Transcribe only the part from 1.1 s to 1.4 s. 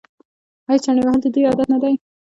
د